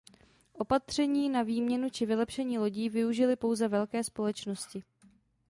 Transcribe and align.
Opatření 0.53 1.29
na 1.29 1.41
výměnu 1.41 1.89
či 1.89 2.05
vylepšení 2.05 2.59
lodí 2.59 2.89
využily 2.89 3.35
pouze 3.35 3.67
velké 3.67 4.03
společnosti. 4.03 4.83